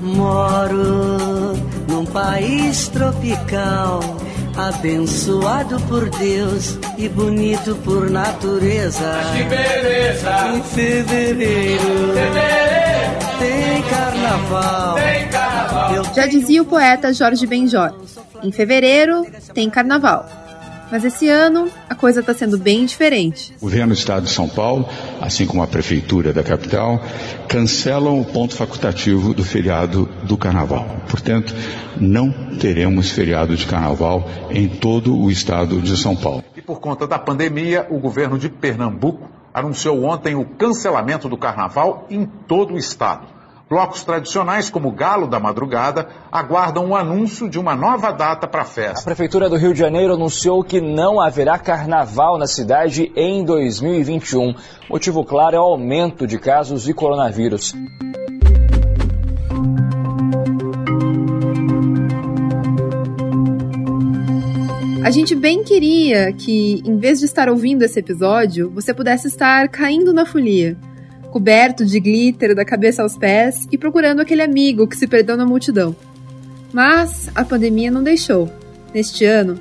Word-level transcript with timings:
Moro 0.00 1.52
num 1.88 2.06
país 2.06 2.88
tropical, 2.88 4.00
abençoado 4.56 5.78
por 5.82 6.08
Deus 6.08 6.78
e 6.96 7.08
bonito 7.08 7.74
por 7.84 8.08
natureza. 8.10 9.12
Mas 9.16 9.36
que 9.36 9.44
beleza! 9.44 10.48
Em 10.54 10.62
fevereiro, 10.62 11.82
Fevereiro 12.14 13.10
tem 13.38 13.82
carnaval. 13.82 14.94
tem 14.94 15.28
carnaval. 15.28 15.94
Eu 15.94 16.04
Já 16.14 16.26
dizia 16.26 16.62
o 16.62 16.64
poeta 16.64 17.12
Jorge 17.12 17.46
Benjor: 17.46 17.92
em 18.42 18.50
fevereiro 18.50 19.26
tem 19.52 19.68
carnaval. 19.68 20.26
Mas 20.90 21.04
esse 21.04 21.28
ano 21.28 21.70
a 21.88 21.94
coisa 21.94 22.18
está 22.18 22.34
sendo 22.34 22.58
bem 22.58 22.84
diferente. 22.84 23.54
O 23.58 23.66
governo 23.66 23.94
do 23.94 23.98
estado 23.98 24.24
de 24.24 24.30
São 24.30 24.48
Paulo, 24.48 24.88
assim 25.20 25.46
como 25.46 25.62
a 25.62 25.66
prefeitura 25.66 26.32
da 26.32 26.42
capital, 26.42 27.00
cancelam 27.48 28.20
o 28.20 28.24
ponto 28.24 28.56
facultativo 28.56 29.32
do 29.32 29.44
feriado 29.44 30.06
do 30.24 30.36
carnaval. 30.36 30.84
Portanto, 31.08 31.54
não 32.00 32.32
teremos 32.58 33.10
feriado 33.10 33.54
de 33.54 33.66
carnaval 33.66 34.28
em 34.50 34.68
todo 34.68 35.16
o 35.16 35.30
estado 35.30 35.80
de 35.80 35.96
São 35.96 36.16
Paulo. 36.16 36.42
E 36.56 36.60
por 36.60 36.80
conta 36.80 37.06
da 37.06 37.18
pandemia, 37.18 37.86
o 37.88 38.00
governo 38.00 38.36
de 38.36 38.48
Pernambuco 38.48 39.28
anunciou 39.54 40.02
ontem 40.04 40.34
o 40.34 40.44
cancelamento 40.44 41.28
do 41.28 41.36
carnaval 41.36 42.06
em 42.10 42.24
todo 42.24 42.74
o 42.74 42.78
estado. 42.78 43.39
Blocos 43.70 44.02
tradicionais, 44.02 44.68
como 44.68 44.88
o 44.88 44.92
Galo 44.92 45.28
da 45.28 45.38
Madrugada, 45.38 46.08
aguardam 46.32 46.88
o 46.88 46.96
anúncio 46.96 47.48
de 47.48 47.56
uma 47.56 47.76
nova 47.76 48.10
data 48.10 48.48
para 48.48 48.62
a 48.62 48.64
A 48.64 48.66
festa. 48.66 49.04
Prefeitura 49.04 49.48
do 49.48 49.54
Rio 49.54 49.72
de 49.72 49.78
Janeiro 49.78 50.14
anunciou 50.14 50.64
que 50.64 50.80
não 50.80 51.20
haverá 51.20 51.56
carnaval 51.56 52.36
na 52.36 52.48
cidade 52.48 53.12
em 53.14 53.44
2021. 53.44 54.56
Motivo 54.88 55.24
claro 55.24 55.54
é 55.54 55.60
o 55.60 55.62
aumento 55.62 56.26
de 56.26 56.36
casos 56.36 56.82
de 56.82 56.92
coronavírus. 56.92 57.72
A 65.04 65.12
gente 65.12 65.36
bem 65.36 65.62
queria 65.62 66.32
que, 66.32 66.82
em 66.84 66.98
vez 66.98 67.20
de 67.20 67.26
estar 67.26 67.48
ouvindo 67.48 67.84
esse 67.84 68.00
episódio, 68.00 68.68
você 68.70 68.92
pudesse 68.92 69.28
estar 69.28 69.68
caindo 69.68 70.12
na 70.12 70.26
folia, 70.26 70.76
coberto 71.30 71.84
de 71.84 71.98
glitter 71.98 72.54
da 72.54 72.64
cabeça 72.64 73.02
aos 73.02 73.16
pés 73.16 73.66
e 73.70 73.78
procurando 73.78 74.20
aquele 74.20 74.42
amigo 74.42 74.86
que 74.86 74.96
se 74.96 75.06
perdeu 75.06 75.36
na 75.36 75.46
multidão. 75.46 75.94
Mas 76.72 77.30
a 77.34 77.44
pandemia 77.44 77.90
não 77.90 78.02
deixou. 78.02 78.50
Neste 78.92 79.24
ano, 79.24 79.58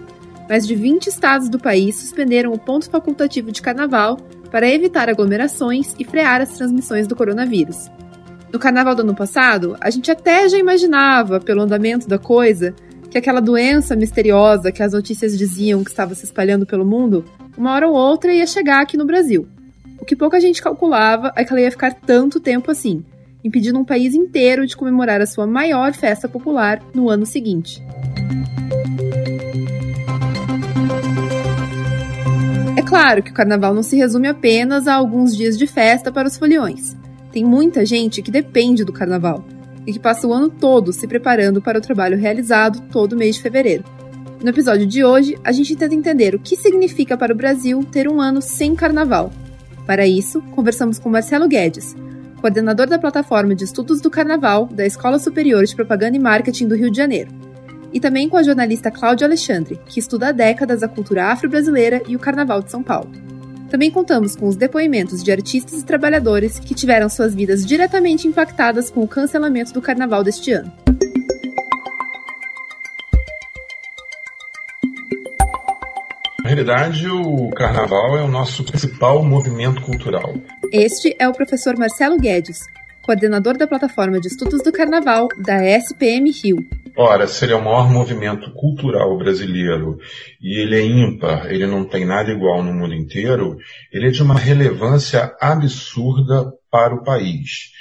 mais 0.49 0.65
de 0.65 0.75
20 0.75 1.07
estados 1.07 1.47
do 1.47 1.59
país 1.59 1.95
suspenderam 1.95 2.51
o 2.51 2.59
ponto 2.59 2.89
facultativo 2.89 3.51
de 3.51 3.61
carnaval 3.61 4.17
para 4.51 4.69
evitar 4.69 5.09
aglomerações 5.09 5.93
e 5.99 6.03
frear 6.03 6.41
as 6.41 6.57
transmissões 6.57 7.07
do 7.07 7.15
coronavírus. 7.15 7.89
No 8.51 8.57
carnaval 8.57 8.95
do 8.95 9.03
ano 9.03 9.15
passado, 9.15 9.77
a 9.79 9.91
gente 9.91 10.09
até 10.09 10.49
já 10.49 10.57
imaginava, 10.57 11.39
pelo 11.39 11.61
andamento 11.61 12.07
da 12.07 12.17
coisa, 12.17 12.73
que 13.11 13.17
aquela 13.17 13.39
doença 13.39 13.95
misteriosa 13.95 14.71
que 14.71 14.81
as 14.81 14.93
notícias 14.93 15.37
diziam 15.37 15.83
que 15.83 15.89
estava 15.91 16.15
se 16.15 16.25
espalhando 16.25 16.65
pelo 16.65 16.85
mundo, 16.85 17.23
uma 17.55 17.73
hora 17.73 17.87
ou 17.87 17.93
outra 17.93 18.33
ia 18.33 18.47
chegar 18.47 18.81
aqui 18.81 18.97
no 18.97 19.05
Brasil. 19.05 19.47
O 20.01 20.05
que 20.05 20.15
pouca 20.15 20.39
gente 20.39 20.61
calculava 20.61 21.31
é 21.35 21.43
que 21.43 21.51
ela 21.51 21.61
ia 21.61 21.71
ficar 21.71 21.93
tanto 21.93 22.39
tempo 22.39 22.71
assim, 22.71 23.03
impedindo 23.43 23.79
um 23.79 23.85
país 23.85 24.13
inteiro 24.13 24.65
de 24.65 24.75
comemorar 24.75 25.21
a 25.21 25.25
sua 25.25 25.45
maior 25.45 25.93
festa 25.93 26.27
popular 26.27 26.81
no 26.93 27.09
ano 27.09 27.25
seguinte. 27.25 27.83
É 32.77 32.81
claro 32.81 33.21
que 33.21 33.31
o 33.31 33.33
carnaval 33.33 33.73
não 33.73 33.83
se 33.83 33.97
resume 33.97 34.27
apenas 34.27 34.87
a 34.87 34.95
alguns 34.95 35.35
dias 35.35 35.57
de 35.57 35.67
festa 35.67 36.11
para 36.11 36.27
os 36.27 36.37
foliões. 36.37 36.95
Tem 37.31 37.43
muita 37.43 37.85
gente 37.85 38.21
que 38.21 38.31
depende 38.31 38.83
do 38.83 38.93
carnaval 38.93 39.43
e 39.85 39.93
que 39.93 39.99
passa 39.99 40.27
o 40.27 40.33
ano 40.33 40.49
todo 40.49 40.91
se 40.91 41.07
preparando 41.07 41.61
para 41.61 41.77
o 41.77 41.81
trabalho 41.81 42.17
realizado 42.17 42.81
todo 42.91 43.17
mês 43.17 43.35
de 43.35 43.41
fevereiro. 43.41 43.83
No 44.41 44.49
episódio 44.49 44.87
de 44.87 45.03
hoje, 45.03 45.37
a 45.43 45.51
gente 45.51 45.75
tenta 45.75 45.93
entender 45.93 46.33
o 46.33 46.39
que 46.39 46.55
significa 46.55 47.17
para 47.17 47.33
o 47.33 47.35
Brasil 47.35 47.83
ter 47.83 48.07
um 48.07 48.21
ano 48.21 48.41
sem 48.41 48.73
carnaval. 48.73 49.31
Para 49.89 50.05
isso, 50.05 50.39
conversamos 50.51 50.99
com 50.99 51.09
Marcelo 51.09 51.47
Guedes, 51.47 51.95
coordenador 52.39 52.85
da 52.85 52.99
plataforma 52.99 53.55
de 53.55 53.63
estudos 53.63 53.99
do 53.99 54.07
carnaval 54.11 54.67
da 54.67 54.85
Escola 54.85 55.17
Superior 55.17 55.65
de 55.65 55.75
Propaganda 55.75 56.15
e 56.15 56.19
Marketing 56.19 56.67
do 56.67 56.75
Rio 56.75 56.91
de 56.91 56.97
Janeiro. 56.97 57.31
E 57.91 57.99
também 57.99 58.29
com 58.29 58.37
a 58.37 58.43
jornalista 58.43 58.91
Cláudia 58.91 59.25
Alexandre, 59.25 59.79
que 59.87 59.99
estuda 59.99 60.27
há 60.27 60.31
décadas 60.31 60.83
a 60.83 60.87
cultura 60.87 61.31
afro-brasileira 61.31 62.03
e 62.07 62.15
o 62.15 62.19
carnaval 62.19 62.61
de 62.61 62.69
São 62.69 62.83
Paulo. 62.83 63.09
Também 63.67 63.89
contamos 63.89 64.35
com 64.35 64.47
os 64.47 64.55
depoimentos 64.55 65.23
de 65.23 65.31
artistas 65.31 65.81
e 65.81 65.85
trabalhadores 65.85 66.59
que 66.59 66.75
tiveram 66.75 67.09
suas 67.09 67.33
vidas 67.33 67.65
diretamente 67.65 68.27
impactadas 68.27 68.91
com 68.91 69.01
o 69.01 69.07
cancelamento 69.07 69.73
do 69.73 69.81
carnaval 69.81 70.23
deste 70.23 70.51
ano. 70.51 70.71
Realidade, 76.59 77.07
o 77.07 77.49
carnaval 77.51 78.17
é 78.17 78.21
o 78.21 78.27
nosso 78.27 78.65
principal 78.65 79.23
movimento 79.23 79.81
cultural. 79.81 80.33
Este 80.73 81.15
é 81.17 81.27
o 81.27 81.33
professor 81.33 81.77
Marcelo 81.77 82.17
Guedes, 82.17 82.59
coordenador 83.01 83.57
da 83.57 83.65
plataforma 83.65 84.19
de 84.19 84.27
estudos 84.27 84.61
do 84.61 84.71
carnaval 84.71 85.29
da 85.37 85.63
SPM 85.63 86.29
Rio. 86.31 86.57
Ora, 86.97 87.27
se 87.27 87.45
ele 87.45 87.53
é 87.53 87.55
o 87.55 87.63
maior 87.63 87.89
movimento 87.89 88.51
cultural 88.53 89.17
brasileiro 89.17 89.99
e 90.41 90.59
ele 90.59 90.75
é 90.75 90.85
ímpar, 90.85 91.49
ele 91.49 91.65
não 91.65 91.85
tem 91.85 92.05
nada 92.05 92.29
igual 92.29 92.61
no 92.61 92.73
mundo 92.73 92.93
inteiro, 92.93 93.57
ele 93.91 94.07
é 94.07 94.11
de 94.11 94.21
uma 94.21 94.37
relevância 94.37 95.33
absurda 95.39 96.51
para 96.69 96.93
o 96.93 97.03
país. 97.03 97.71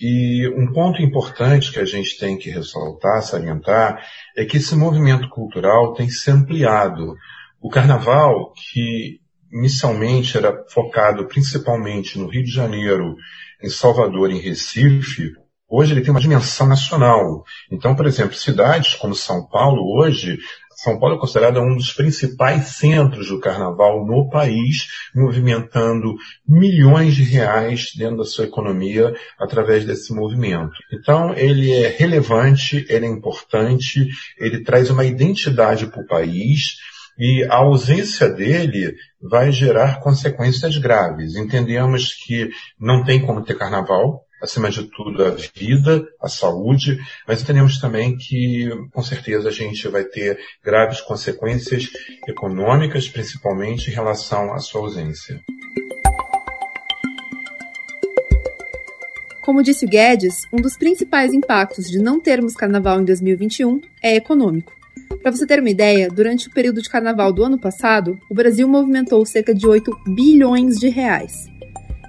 E 0.00 0.48
um 0.50 0.72
ponto 0.72 1.02
importante 1.02 1.72
que 1.72 1.80
a 1.80 1.84
gente 1.84 2.16
tem 2.20 2.38
que 2.38 2.50
ressaltar, 2.50 3.20
salientar, 3.22 4.00
é 4.36 4.44
que 4.44 4.58
esse 4.58 4.76
movimento 4.76 5.28
cultural 5.28 5.92
tem 5.94 6.08
se 6.08 6.30
ampliado. 6.30 7.16
O 7.60 7.68
carnaval, 7.68 8.52
que 8.52 9.20
inicialmente 9.52 10.36
era 10.36 10.64
focado 10.68 11.26
principalmente 11.26 12.18
no 12.18 12.28
Rio 12.28 12.44
de 12.44 12.52
Janeiro, 12.52 13.16
em 13.62 13.68
Salvador 13.68 14.30
em 14.30 14.38
Recife, 14.38 15.32
hoje 15.68 15.92
ele 15.92 16.02
tem 16.02 16.10
uma 16.10 16.20
dimensão 16.20 16.66
nacional. 16.66 17.44
Então, 17.70 17.94
por 17.96 18.06
exemplo, 18.06 18.34
cidades 18.34 18.94
como 18.94 19.14
São 19.14 19.46
Paulo 19.46 19.98
hoje, 19.98 20.38
São 20.76 21.00
Paulo 21.00 21.16
é 21.16 21.18
considerada 21.18 21.60
um 21.60 21.74
dos 21.74 21.92
principais 21.92 22.68
centros 22.68 23.28
do 23.28 23.40
carnaval 23.40 24.06
no 24.06 24.30
país, 24.30 24.86
movimentando 25.12 26.14
milhões 26.46 27.16
de 27.16 27.24
reais 27.24 27.90
dentro 27.96 28.18
da 28.18 28.24
sua 28.24 28.44
economia 28.44 29.12
através 29.40 29.84
desse 29.84 30.14
movimento. 30.14 30.70
Então, 30.92 31.34
ele 31.34 31.72
é 31.72 31.88
relevante, 31.88 32.86
ele 32.88 33.06
é 33.06 33.08
importante, 33.08 34.06
ele 34.38 34.62
traz 34.62 34.88
uma 34.88 35.04
identidade 35.04 35.88
para 35.88 36.00
o 36.00 36.06
país, 36.06 36.76
e 37.18 37.44
a 37.50 37.56
ausência 37.56 38.28
dele 38.28 38.94
vai 39.20 39.50
gerar 39.50 40.00
consequências 40.00 40.78
graves. 40.78 41.34
Entendemos 41.34 42.14
que 42.14 42.48
não 42.78 43.04
tem 43.04 43.20
como 43.20 43.42
ter 43.42 43.58
carnaval, 43.58 44.24
acima 44.40 44.70
de 44.70 44.84
tudo 44.84 45.24
a 45.24 45.30
vida, 45.30 46.06
a 46.22 46.28
saúde, 46.28 46.98
mas 47.26 47.42
entendemos 47.42 47.80
também 47.80 48.16
que 48.16 48.70
com 48.92 49.02
certeza 49.02 49.48
a 49.48 49.52
gente 49.52 49.88
vai 49.88 50.04
ter 50.04 50.38
graves 50.64 51.00
consequências 51.00 51.88
econômicas, 52.26 53.08
principalmente 53.08 53.90
em 53.90 53.94
relação 53.94 54.52
à 54.52 54.58
sua 54.58 54.82
ausência. 54.82 55.40
Como 59.42 59.62
disse 59.62 59.86
o 59.86 59.88
Guedes, 59.88 60.42
um 60.52 60.60
dos 60.60 60.76
principais 60.76 61.32
impactos 61.32 61.90
de 61.90 61.98
não 61.98 62.20
termos 62.20 62.54
carnaval 62.54 63.00
em 63.00 63.04
2021 63.04 63.80
é 64.02 64.14
econômico. 64.14 64.77
Para 65.22 65.32
você 65.32 65.46
ter 65.46 65.60
uma 65.60 65.70
ideia, 65.70 66.08
durante 66.08 66.48
o 66.48 66.52
período 66.52 66.80
de 66.80 66.88
carnaval 66.88 67.32
do 67.32 67.44
ano 67.44 67.58
passado, 67.58 68.18
o 68.30 68.34
Brasil 68.34 68.68
movimentou 68.68 69.24
cerca 69.26 69.54
de 69.54 69.66
8 69.66 69.90
bilhões 70.14 70.76
de 70.76 70.88
reais. 70.88 71.46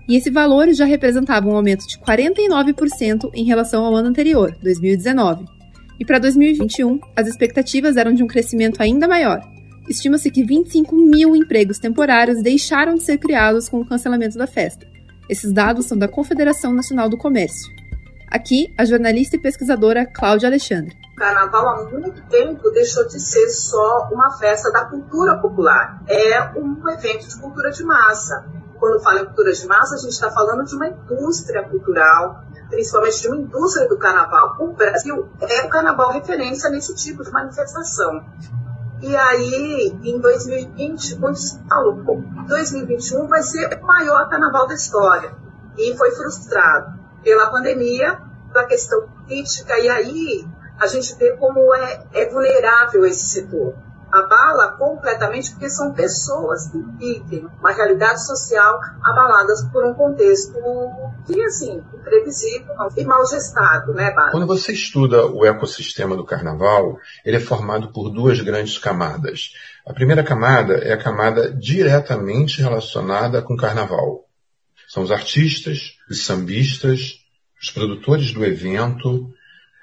E 0.07 0.15
esse 0.15 0.29
valor 0.29 0.71
já 0.73 0.85
representava 0.85 1.47
um 1.47 1.55
aumento 1.55 1.87
de 1.87 1.97
49% 1.99 3.29
em 3.33 3.45
relação 3.45 3.83
ao 3.85 3.95
ano 3.95 4.09
anterior, 4.09 4.55
2019. 4.61 5.45
E 5.99 6.05
para 6.05 6.19
2021, 6.19 6.99
as 7.15 7.27
expectativas 7.27 7.97
eram 7.97 8.13
de 8.13 8.23
um 8.23 8.27
crescimento 8.27 8.81
ainda 8.81 9.07
maior. 9.07 9.41
Estima-se 9.87 10.31
que 10.31 10.43
25 10.43 10.95
mil 10.95 11.35
empregos 11.35 11.79
temporários 11.79 12.41
deixaram 12.41 12.95
de 12.95 13.03
ser 13.03 13.17
criados 13.17 13.67
com 13.67 13.81
o 13.81 13.85
cancelamento 13.85 14.37
da 14.37 14.47
festa. 14.47 14.87
Esses 15.27 15.51
dados 15.51 15.87
são 15.87 15.97
da 15.97 16.07
Confederação 16.07 16.73
Nacional 16.73 17.09
do 17.09 17.17
Comércio. 17.17 17.78
Aqui, 18.31 18.71
a 18.77 18.85
jornalista 18.85 19.37
e 19.37 19.39
pesquisadora 19.39 20.05
Cláudia 20.05 20.47
Alexandre. 20.47 20.95
O 21.13 21.15
carnaval 21.15 21.67
há 21.67 21.89
muito 21.89 22.21
tempo 22.27 22.69
deixou 22.69 23.07
de 23.07 23.19
ser 23.19 23.49
só 23.49 24.07
uma 24.11 24.37
festa 24.37 24.71
da 24.71 24.85
cultura 24.85 25.35
popular. 25.39 26.03
É 26.07 26.51
um 26.55 26.87
evento 26.89 27.27
de 27.27 27.41
cultura 27.41 27.71
de 27.71 27.83
massa. 27.83 28.45
Quando 28.77 29.01
fala 29.01 29.21
em 29.21 29.25
cultura 29.25 29.51
de 29.51 29.65
massa, 29.65 29.95
a 29.95 29.97
gente 29.97 30.11
está 30.11 30.29
falando 30.29 30.63
de 30.63 30.75
uma 30.75 30.87
indústria 30.89 31.67
cultural, 31.67 32.43
principalmente 32.69 33.19
de 33.19 33.27
uma 33.29 33.37
indústria 33.37 33.89
do 33.89 33.97
carnaval. 33.97 34.57
O 34.59 34.73
Brasil 34.73 35.27
é 35.41 35.65
o 35.65 35.69
carnaval 35.69 36.11
referência 36.11 36.69
nesse 36.69 36.93
tipo 36.93 37.23
de 37.23 37.31
manifestação. 37.31 38.23
E 39.01 39.15
aí, 39.15 39.91
em 40.03 40.19
2020, 40.19 41.15
muitos 41.15 41.59
falam, 41.67 42.05
pô, 42.05 42.21
2021 42.47 43.27
vai 43.27 43.41
ser 43.41 43.79
o 43.81 43.87
maior 43.87 44.29
carnaval 44.29 44.67
da 44.67 44.75
história. 44.75 45.33
E 45.75 45.97
foi 45.97 46.11
frustrado 46.11 46.98
pela 47.23 47.49
pandemia, 47.49 48.19
da 48.53 48.65
questão 48.65 49.07
política, 49.07 49.77
e 49.79 49.89
aí 49.89 50.47
a 50.79 50.87
gente 50.87 51.15
vê 51.15 51.35
como 51.37 51.73
é, 51.75 52.03
é 52.13 52.29
vulnerável 52.29 53.05
esse 53.05 53.27
setor 53.27 53.75
abala 54.11 54.71
completamente 54.77 55.51
porque 55.51 55.69
são 55.69 55.93
pessoas 55.93 56.67
que 56.67 56.79
vivem 56.97 57.47
uma 57.59 57.71
realidade 57.71 58.25
social 58.25 58.79
abaladas 59.03 59.63
por 59.71 59.85
um 59.85 59.93
contexto 59.93 60.53
que, 61.25 61.39
assim, 61.43 61.83
imprevisível 61.93 62.75
e 62.97 63.05
mal 63.05 63.25
gestado, 63.27 63.93
né, 63.93 64.05
Bárbara? 64.05 64.31
Quando 64.31 64.47
você 64.47 64.73
estuda 64.73 65.27
o 65.27 65.45
ecossistema 65.45 66.15
do 66.15 66.25
carnaval, 66.25 66.97
ele 67.23 67.37
é 67.37 67.39
formado 67.39 67.91
por 67.93 68.09
duas 68.09 68.41
grandes 68.41 68.77
camadas. 68.77 69.53
A 69.85 69.93
primeira 69.93 70.23
camada 70.23 70.75
é 70.75 70.93
a 70.93 71.01
camada 71.01 71.51
diretamente 71.51 72.61
relacionada 72.61 73.41
com 73.41 73.53
o 73.53 73.57
carnaval. 73.57 74.25
São 74.89 75.03
os 75.03 75.11
artistas, 75.11 75.93
os 76.09 76.25
sambistas, 76.25 77.19
os 77.61 77.69
produtores 77.69 78.31
do 78.31 78.43
evento, 78.43 79.31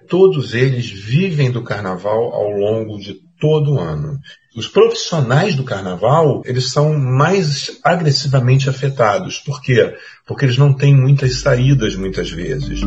todos 0.09 0.53
eles 0.53 0.91
vivem 0.91 1.49
do 1.49 1.63
carnaval 1.63 2.35
ao 2.35 2.51
longo 2.51 2.99
de 2.99 3.15
todo 3.41 3.75
o 3.75 3.79
ano. 3.79 4.19
Os 4.57 4.67
profissionais 4.67 5.55
do 5.55 5.63
carnaval, 5.63 6.43
eles 6.45 6.73
são 6.73 6.99
mais 6.99 7.79
agressivamente 7.85 8.69
afetados. 8.69 9.39
Por 9.39 9.63
quê? 9.63 9.95
Porque 10.27 10.45
eles 10.45 10.59
não 10.59 10.75
têm 10.75 10.93
muitas 10.93 11.37
saídas 11.37 11.95
muitas 11.95 12.29
vezes. 12.29 12.81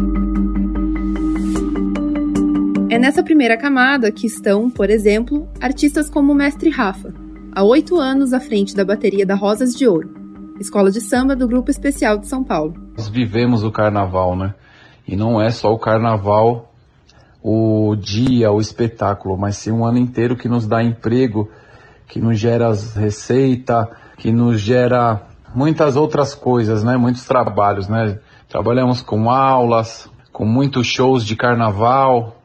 É 2.90 3.00
nessa 3.00 3.24
primeira 3.24 3.56
camada 3.56 4.12
que 4.12 4.28
estão, 4.28 4.70
por 4.70 4.90
exemplo, 4.90 5.48
artistas 5.62 6.10
como 6.10 6.34
o 6.34 6.36
Mestre 6.36 6.70
Rafa, 6.70 7.14
há 7.54 7.64
oito 7.64 7.96
anos 7.98 8.34
à 8.34 8.42
frente 8.42 8.76
da 8.76 8.84
bateria 8.84 9.26
da 9.26 9.36
Rosas 9.36 9.74
de 9.74 9.88
Ouro, 9.88 10.19
escola 10.60 10.92
de 10.92 11.02
samba 11.02 11.36
do 11.36 11.48
Grupo 11.48 11.72
Especial 11.72 12.18
de 12.18 12.28
São 12.28 12.44
Paulo. 12.44 12.74
Nós 12.98 13.08
vivemos 13.08 13.64
o 13.64 13.72
carnaval, 13.72 14.36
né? 14.36 14.54
E 15.08 15.16
não 15.16 15.42
é 15.42 15.50
só 15.50 15.74
o 15.74 15.80
carnaval 15.80 16.70
o 17.42 17.96
dia, 17.96 18.52
o 18.52 18.60
espetáculo, 18.60 19.38
mas 19.38 19.58
sim 19.58 19.72
um 19.72 19.86
ano 19.86 19.98
inteiro 19.98 20.36
que 20.36 20.50
nos 20.50 20.68
dá 20.68 20.84
emprego, 20.84 21.50
que 22.08 22.20
nos 22.20 22.38
gera 22.38 22.72
receita, 22.96 23.90
que 24.18 24.32
nos 24.32 24.60
gera 24.60 25.22
muitas 25.56 25.96
outras 25.96 26.36
coisas, 26.36 26.84
né? 26.84 26.98
Muitos 26.98 27.26
trabalhos, 27.26 27.88
né? 27.88 28.20
Trabalhamos 28.50 29.02
com 29.02 29.30
aulas, 29.30 30.10
com 30.32 30.46
muitos 30.46 30.88
shows 30.88 31.26
de 31.26 31.36
carnaval, 31.36 32.39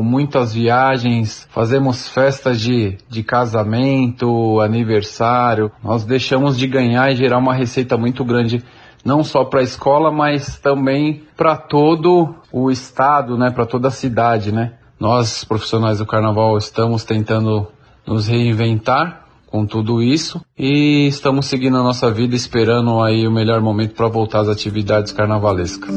com 0.00 0.04
muitas 0.04 0.54
viagens, 0.54 1.46
fazemos 1.50 2.08
festas 2.08 2.58
de, 2.58 2.96
de 3.06 3.22
casamento, 3.22 4.58
aniversário. 4.58 5.70
Nós 5.84 6.04
deixamos 6.04 6.56
de 6.56 6.66
ganhar 6.66 7.12
e 7.12 7.16
gerar 7.16 7.36
uma 7.36 7.52
receita 7.52 7.98
muito 7.98 8.24
grande 8.24 8.64
não 9.04 9.22
só 9.22 9.44
para 9.44 9.60
a 9.60 9.62
escola, 9.62 10.10
mas 10.10 10.58
também 10.58 11.24
para 11.36 11.54
todo 11.54 12.34
o 12.50 12.70
estado, 12.70 13.36
né, 13.36 13.50
para 13.50 13.66
toda 13.66 13.88
a 13.88 13.90
cidade, 13.90 14.52
né? 14.52 14.72
Nós, 14.98 15.44
profissionais 15.44 15.98
do 15.98 16.06
carnaval, 16.06 16.56
estamos 16.56 17.04
tentando 17.04 17.68
nos 18.06 18.26
reinventar 18.26 19.26
com 19.46 19.66
tudo 19.66 20.02
isso 20.02 20.40
e 20.58 21.08
estamos 21.08 21.44
seguindo 21.44 21.76
a 21.76 21.82
nossa 21.82 22.10
vida 22.10 22.34
esperando 22.34 23.02
aí 23.02 23.28
o 23.28 23.30
melhor 23.30 23.60
momento 23.60 23.94
para 23.94 24.08
voltar 24.08 24.40
às 24.40 24.48
atividades 24.48 25.12
carnavalescas. 25.12 25.94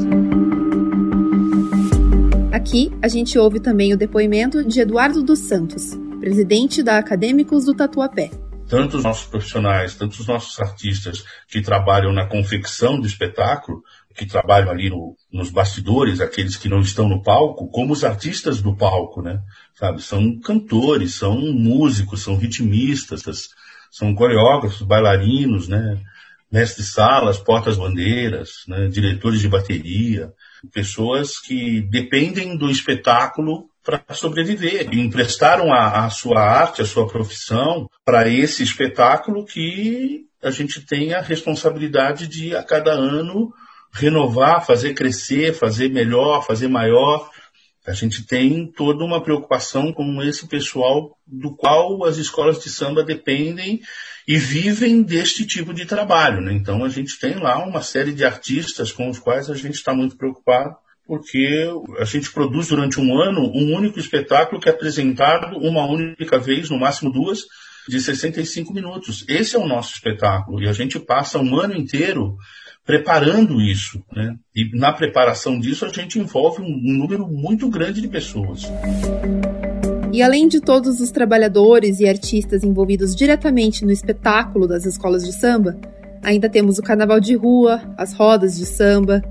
Aqui 2.64 2.90
a 3.02 3.10
gente 3.10 3.38
ouve 3.38 3.60
também 3.60 3.94
o 3.94 3.98
depoimento 3.98 4.64
de 4.64 4.80
Eduardo 4.80 5.22
dos 5.22 5.40
Santos, 5.40 6.00
presidente 6.22 6.82
da 6.82 6.98
Acadêmicos 6.98 7.66
do 7.66 7.76
Tatuapé 7.76 8.32
tanto 8.66 8.98
os 8.98 9.04
nossos 9.04 9.28
profissionais, 9.28 9.94
tanto 9.94 10.14
os 10.14 10.26
nossos 10.26 10.60
artistas 10.60 11.24
que 11.48 11.62
trabalham 11.62 12.12
na 12.12 12.26
confecção 12.26 13.00
do 13.00 13.06
espetáculo, 13.06 13.84
que 14.16 14.26
trabalham 14.26 14.72
ali 14.72 14.90
no, 14.90 15.16
nos 15.32 15.52
bastidores, 15.52 16.22
aqueles 16.22 16.56
que 16.56 16.70
não 16.70 16.80
estão 16.80 17.08
no 17.08 17.22
palco, 17.22 17.70
como 17.70 17.94
os 17.94 18.04
artistas 18.04 18.62
do 18.62 18.76
palco, 18.76 19.22
né? 19.22 19.42
Sabe? 19.76 20.02
São 20.02 20.40
cantores, 20.40 21.14
são 21.14 21.38
músicos, 21.40 22.24
são 22.24 22.36
ritmistas, 22.36 23.22
são 23.92 24.16
coreógrafos, 24.16 24.82
bailarinos, 24.82 25.68
né? 25.68 26.02
Mestres 26.52 26.94
salas, 26.94 27.38
portas-bandeiras, 27.38 28.64
né? 28.68 28.88
diretores 28.88 29.42
de 29.42 29.50
bateria, 29.50 30.32
pessoas 30.72 31.40
que 31.40 31.82
dependem 31.82 32.56
do 32.56 32.70
espetáculo 32.70 33.70
para 33.84 34.02
sobreviver. 34.14 34.88
E 34.92 35.00
emprestaram 35.00 35.74
a, 35.74 36.06
a 36.06 36.10
sua 36.10 36.40
arte, 36.40 36.82
a 36.82 36.86
sua 36.86 37.08
profissão 37.08 37.90
para 38.06 38.28
esse 38.30 38.64
espetáculo 38.64 39.46
que 39.46 40.26
a 40.42 40.52
gente 40.52 40.86
tem 40.86 41.14
a 41.14 41.22
responsabilidade 41.22 42.28
de, 42.28 42.56
a 42.56 42.64
cada 42.64 42.92
ano, 42.92 43.54
renovar, 43.92 44.66
fazer 44.66 44.94
crescer, 44.94 45.54
fazer 45.54 45.90
melhor, 45.90 46.46
fazer 46.46 46.68
maior. 46.68 47.30
A 47.86 47.94
gente 47.94 48.26
tem 48.26 48.66
toda 48.66 49.04
uma 49.04 49.22
preocupação 49.22 49.92
com 49.92 50.22
esse 50.24 50.48
pessoal 50.48 51.18
do 51.28 51.54
qual 51.56 52.04
as 52.06 52.18
escolas 52.18 52.62
de 52.62 52.70
samba 52.70 53.04
dependem 53.04 53.82
e 54.28 54.38
vivem 54.38 55.02
deste 55.04 55.46
tipo 55.46 55.74
de 55.74 55.86
trabalho. 55.86 56.42
Né? 56.42 56.54
Então 56.54 56.84
a 56.84 56.90
gente 56.90 57.20
tem 57.20 57.36
lá 57.36 57.58
uma 57.66 57.82
série 57.82 58.14
de 58.14 58.24
artistas 58.24 58.92
com 58.92 59.10
os 59.10 59.20
quais 59.20 59.50
a 59.50 59.56
gente 59.56 59.76
está 59.76 59.94
muito 59.94 60.18
preocupado 60.18 60.76
porque 61.06 61.70
a 62.00 62.06
gente 62.06 62.32
produz 62.32 62.70
durante 62.70 63.00
um 63.00 63.22
ano 63.22 63.42
um 63.54 63.76
único 63.76 64.00
espetáculo 64.00 64.62
que 64.62 64.70
é 64.70 64.72
apresentado 64.72 65.58
uma 65.58 65.86
única 65.86 66.40
vez, 66.40 66.70
no 66.70 66.80
máximo 66.80 67.12
duas, 67.12 67.42
de 67.88 68.00
65 68.00 68.74
minutos. 68.74 69.26
Esse 69.28 69.56
é 69.56 69.60
o 69.60 69.68
nosso 69.68 69.94
espetáculo 69.94 70.64
e 70.64 70.68
a 70.68 70.74
gente 70.74 71.00
passa 71.00 71.40
um 71.40 71.60
ano 71.60 71.76
inteiro 71.76 72.38
preparando 72.86 73.62
isso. 73.62 74.04
Né? 74.14 74.36
E 74.56 74.78
na 74.78 74.94
preparação 74.94 75.60
disso 75.60 75.86
a 75.86 75.90
gente 75.90 76.20
envolve 76.20 76.62
um 76.62 76.98
número 76.98 77.28
muito 77.28 77.70
grande 77.70 78.02
de 78.02 78.08
pessoas. 78.08 78.64
E 80.14 80.22
além 80.22 80.48
de 80.48 80.62
todos 80.62 81.00
os 81.00 81.10
trabalhadores 81.10 82.00
e 82.00 82.08
artistas 82.08 82.64
envolvidos 82.64 83.16
diretamente 83.16 83.84
no 83.84 83.92
espetáculo 83.92 84.68
das 84.68 84.86
escolas 84.86 85.26
de 85.26 85.34
samba, 85.34 85.76
ainda 86.22 86.48
temos 86.48 86.78
o 86.78 86.84
carnaval 86.84 87.20
de 87.20 87.34
rua, 87.34 87.82
as 87.98 88.14
rodas 88.14 88.56
de 88.56 88.64
samba, 88.64 89.24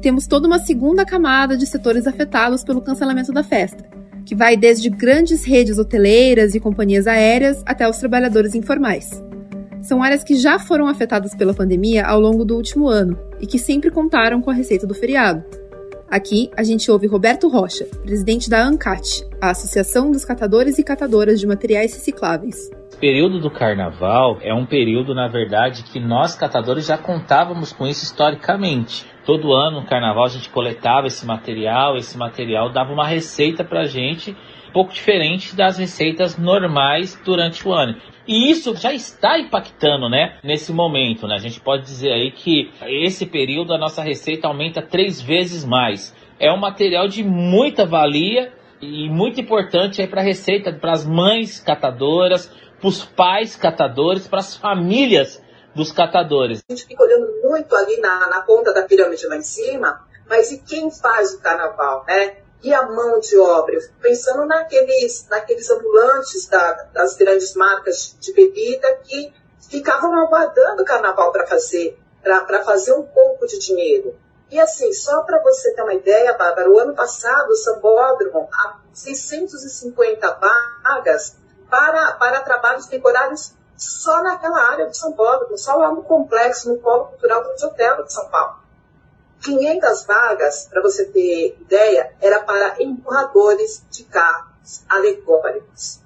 temos 0.00 0.28
toda 0.28 0.46
uma 0.46 0.60
segunda 0.60 1.04
camada 1.04 1.56
de 1.56 1.66
setores 1.66 2.06
afetados 2.06 2.62
pelo 2.62 2.80
cancelamento 2.80 3.32
da 3.32 3.42
festa, 3.42 3.84
que 4.24 4.32
vai 4.32 4.56
desde 4.56 4.88
grandes 4.88 5.42
redes 5.44 5.76
hoteleiras 5.76 6.54
e 6.54 6.60
companhias 6.60 7.08
aéreas 7.08 7.60
até 7.66 7.88
os 7.88 7.98
trabalhadores 7.98 8.54
informais. 8.54 9.10
São 9.82 10.04
áreas 10.04 10.22
que 10.22 10.36
já 10.36 10.56
foram 10.56 10.86
afetadas 10.86 11.34
pela 11.34 11.52
pandemia 11.52 12.06
ao 12.06 12.20
longo 12.20 12.44
do 12.44 12.54
último 12.54 12.86
ano 12.86 13.18
e 13.40 13.46
que 13.46 13.58
sempre 13.58 13.90
contaram 13.90 14.40
com 14.40 14.50
a 14.50 14.54
receita 14.54 14.86
do 14.86 14.94
feriado. 14.94 15.42
Aqui 16.12 16.50
a 16.54 16.62
gente 16.62 16.90
ouve 16.90 17.06
Roberto 17.06 17.48
Rocha, 17.48 17.86
presidente 18.02 18.50
da 18.50 18.62
ANCAT, 18.62 19.26
a 19.40 19.48
Associação 19.48 20.10
dos 20.10 20.26
Catadores 20.26 20.78
e 20.78 20.84
Catadoras 20.84 21.40
de 21.40 21.46
Materiais 21.46 21.94
Recicláveis. 21.94 22.70
O 22.92 22.98
período 22.98 23.40
do 23.40 23.50
carnaval 23.50 24.36
é 24.42 24.52
um 24.52 24.66
período, 24.66 25.14
na 25.14 25.26
verdade, 25.26 25.82
que 25.84 25.98
nós 25.98 26.34
catadores 26.34 26.84
já 26.84 26.98
contávamos 26.98 27.72
com 27.72 27.86
isso 27.86 28.04
historicamente. 28.04 29.06
Todo 29.24 29.54
ano 29.54 29.80
no 29.80 29.86
carnaval 29.86 30.26
a 30.26 30.28
gente 30.28 30.50
coletava 30.50 31.06
esse 31.06 31.24
material, 31.24 31.96
esse 31.96 32.18
material 32.18 32.70
dava 32.70 32.92
uma 32.92 33.06
receita 33.06 33.64
para 33.64 33.80
a 33.80 33.86
gente, 33.86 34.36
um 34.68 34.72
pouco 34.74 34.92
diferente 34.92 35.56
das 35.56 35.78
receitas 35.78 36.36
normais 36.36 37.18
durante 37.24 37.66
o 37.66 37.72
ano. 37.72 37.96
E 38.26 38.50
isso 38.50 38.74
já 38.76 38.92
está 38.92 39.38
impactando, 39.38 40.08
né, 40.08 40.38
nesse 40.44 40.72
momento, 40.72 41.26
né? 41.26 41.34
A 41.34 41.38
gente 41.38 41.60
pode 41.60 41.82
dizer 41.82 42.12
aí 42.12 42.30
que 42.30 42.72
esse 42.86 43.26
período 43.26 43.74
a 43.74 43.78
nossa 43.78 44.02
receita 44.02 44.46
aumenta 44.46 44.80
três 44.80 45.20
vezes 45.20 45.64
mais. 45.64 46.14
É 46.38 46.52
um 46.52 46.56
material 46.56 47.08
de 47.08 47.22
muita 47.24 47.84
valia 47.84 48.52
e 48.80 49.08
muito 49.08 49.40
importante 49.40 50.00
aí 50.00 50.08
para 50.08 50.20
a 50.20 50.24
receita, 50.24 50.72
para 50.72 50.92
as 50.92 51.06
mães 51.06 51.60
catadoras, 51.60 52.46
para 52.80 52.88
os 52.88 53.04
pais 53.04 53.56
catadores, 53.56 54.26
para 54.26 54.40
as 54.40 54.56
famílias 54.56 55.42
dos 55.74 55.92
catadores. 55.92 56.62
A 56.68 56.72
gente 56.72 56.86
fica 56.86 57.02
olhando 57.02 57.28
muito 57.44 57.74
ali 57.74 57.96
na, 58.00 58.28
na 58.28 58.42
ponta 58.42 58.72
da 58.72 58.82
pirâmide 58.82 59.26
lá 59.26 59.36
em 59.36 59.42
cima, 59.42 60.04
mas 60.28 60.50
e 60.50 60.62
quem 60.62 60.90
faz 60.90 61.34
o 61.34 61.40
carnaval, 61.40 62.04
né? 62.06 62.36
E 62.62 62.72
a 62.72 62.82
mão 62.82 63.18
de 63.18 63.36
obra? 63.38 63.76
Pensando 64.00 64.46
naqueles, 64.46 65.26
naqueles 65.28 65.68
ambulantes 65.70 66.46
da, 66.48 66.72
das 66.92 67.16
grandes 67.16 67.54
marcas 67.54 68.16
de 68.20 68.32
bebida 68.32 68.94
que 69.02 69.34
ficavam 69.68 70.14
aguardando 70.14 70.82
o 70.82 70.84
carnaval 70.84 71.32
para 71.32 71.46
fazer, 71.46 71.98
para 72.22 72.62
fazer 72.62 72.92
um 72.92 73.02
pouco 73.02 73.46
de 73.46 73.58
dinheiro. 73.58 74.14
E 74.50 74.60
assim, 74.60 74.92
só 74.92 75.22
para 75.22 75.42
você 75.42 75.72
ter 75.72 75.82
uma 75.82 75.94
ideia, 75.94 76.34
Bárbara, 76.34 76.70
o 76.70 76.78
ano 76.78 76.94
passado 76.94 77.48
o 77.50 77.56
Sambódromo, 77.56 78.48
há 78.52 78.78
650 78.92 80.38
vagas 80.84 81.36
para, 81.70 82.12
para 82.12 82.42
trabalhos 82.42 82.86
temporários 82.86 83.54
só 83.78 84.22
naquela 84.22 84.58
área 84.70 84.92
São 84.92 85.12
Paulo, 85.14 85.56
só 85.56 85.74
lá 85.76 85.90
no 85.90 86.02
complexo, 86.02 86.68
no 86.68 86.78
Polo 86.78 87.06
Cultural 87.06 87.42
do 87.42 87.66
Hotel 87.66 88.04
de 88.04 88.12
São 88.12 88.28
Paulo. 88.28 88.61
500 89.42 90.04
vagas, 90.06 90.68
para 90.70 90.80
você 90.80 91.04
ter 91.06 91.56
ideia, 91.60 92.14
era 92.20 92.40
para 92.40 92.82
empurradores 92.82 93.84
de 93.90 94.04
carros 94.04 94.82
alegóricos. 94.88 96.00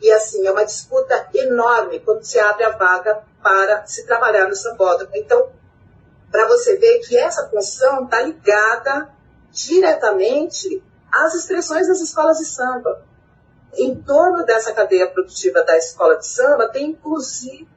E 0.00 0.10
assim, 0.12 0.46
é 0.46 0.50
uma 0.50 0.64
disputa 0.64 1.28
enorme 1.34 2.00
quando 2.00 2.22
se 2.22 2.38
abre 2.38 2.64
a 2.64 2.70
vaga 2.70 3.22
para 3.42 3.86
se 3.86 4.06
trabalhar 4.06 4.46
no 4.46 4.54
sambódromo. 4.54 5.10
Então, 5.14 5.48
para 6.30 6.46
você 6.46 6.76
ver 6.76 7.00
que 7.00 7.16
essa 7.16 7.48
função 7.48 8.04
está 8.04 8.22
ligada 8.22 9.10
diretamente 9.50 10.82
às 11.12 11.34
expressões 11.34 11.88
das 11.88 12.00
escolas 12.00 12.38
de 12.38 12.46
samba. 12.46 13.02
Em 13.74 14.00
torno 14.02 14.44
dessa 14.44 14.72
cadeia 14.72 15.10
produtiva 15.10 15.62
da 15.64 15.76
escola 15.76 16.16
de 16.16 16.26
samba, 16.26 16.68
tem 16.68 16.90
inclusive 16.90 17.68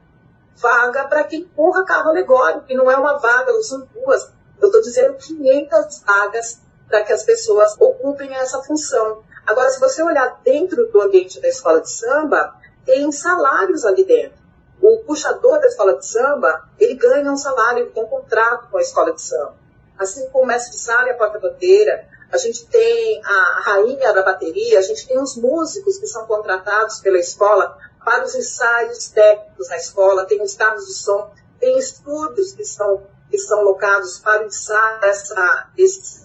vaga 0.56 1.04
para 1.08 1.24
quem 1.24 1.40
empurra 1.40 1.84
carro 1.84 2.10
alegórico, 2.10 2.66
que 2.66 2.74
não 2.74 2.90
é 2.90 2.96
uma 2.96 3.18
vaga, 3.18 3.52
são 3.62 3.86
duas. 3.92 4.32
Eu 4.60 4.66
estou 4.66 4.82
dizendo 4.82 5.14
500 5.14 6.02
vagas 6.04 6.60
para 6.88 7.02
que 7.02 7.12
as 7.12 7.22
pessoas 7.24 7.74
ocupem 7.80 8.34
essa 8.34 8.62
função. 8.62 9.22
Agora, 9.46 9.70
se 9.70 9.80
você 9.80 10.02
olhar 10.02 10.40
dentro 10.42 10.86
do 10.90 11.00
ambiente 11.00 11.40
da 11.40 11.48
escola 11.48 11.80
de 11.80 11.90
samba, 11.90 12.54
tem 12.84 13.10
salários 13.12 13.84
ali 13.84 14.04
dentro. 14.04 14.38
O 14.80 14.98
puxador 15.06 15.60
da 15.60 15.66
escola 15.66 15.96
de 15.96 16.06
samba, 16.06 16.68
ele 16.78 16.94
ganha 16.94 17.30
um 17.30 17.36
salário, 17.36 17.84
ele 17.84 17.90
tem 17.90 18.04
um 18.04 18.08
contrato 18.08 18.70
com 18.70 18.78
a 18.78 18.82
escola 18.82 19.12
de 19.12 19.22
samba. 19.22 19.54
Assim 19.98 20.28
como 20.30 20.44
o 20.44 20.46
mestre 20.46 20.72
de 20.72 20.78
sala 20.78 21.08
e 21.08 21.10
a 21.10 21.14
porta-bandeira, 21.14 22.06
a 22.30 22.36
gente 22.36 22.66
tem 22.66 23.22
a 23.24 23.60
rainha 23.64 24.12
da 24.12 24.22
bateria, 24.22 24.78
a 24.78 24.82
gente 24.82 25.06
tem 25.06 25.18
os 25.20 25.36
músicos 25.36 25.98
que 25.98 26.06
são 26.06 26.26
contratados 26.26 26.98
pela 26.98 27.18
escola 27.18 27.78
para 28.04 28.24
os 28.24 28.34
ensaios 28.34 29.08
técnicos 29.08 29.68
na 29.68 29.76
escola, 29.76 30.26
tem 30.26 30.42
os 30.42 30.54
carros 30.54 30.84
de 30.84 30.94
som, 30.94 31.30
tem 31.60 31.78
estúdios 31.78 32.52
que 32.52 32.64
são, 32.64 33.06
que 33.34 33.38
são 33.40 33.64
locados 33.64 34.20
para 34.20 34.44
o 34.44 34.46
ensaio 34.46 35.00
dessa, 35.00 35.68
desse 35.76 36.24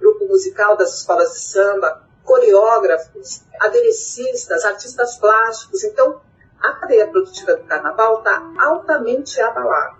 grupo 0.00 0.26
musical 0.26 0.76
das 0.76 0.98
escolas 0.98 1.32
de 1.32 1.38
samba, 1.42 2.02
coreógrafos, 2.24 3.42
aderecistas, 3.60 4.64
artistas 4.64 5.16
plásticos. 5.16 5.84
Então, 5.84 6.20
a 6.60 6.72
cadeia 6.72 7.06
produtiva 7.06 7.54
do 7.54 7.62
carnaval 7.62 8.18
está 8.18 8.42
altamente 8.58 9.40
abalada. 9.40 9.94